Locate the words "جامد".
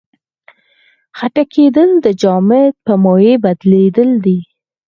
2.21-2.73